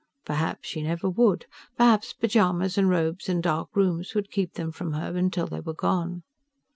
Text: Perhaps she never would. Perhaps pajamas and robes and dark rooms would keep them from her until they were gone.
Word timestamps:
Perhaps 0.25 0.67
she 0.67 0.81
never 0.81 1.07
would. 1.07 1.45
Perhaps 1.77 2.13
pajamas 2.13 2.75
and 2.75 2.89
robes 2.89 3.29
and 3.29 3.43
dark 3.43 3.69
rooms 3.75 4.15
would 4.15 4.31
keep 4.31 4.53
them 4.55 4.71
from 4.71 4.93
her 4.93 5.15
until 5.15 5.45
they 5.45 5.59
were 5.59 5.75
gone. 5.75 6.23